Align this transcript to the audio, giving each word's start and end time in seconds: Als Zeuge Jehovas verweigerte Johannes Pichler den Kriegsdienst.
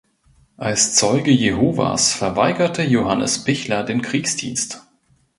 Als 0.57 0.95
Zeuge 0.95 1.29
Jehovas 1.29 2.11
verweigerte 2.13 2.81
Johannes 2.81 3.43
Pichler 3.43 3.83
den 3.83 4.01
Kriegsdienst. 4.01 4.81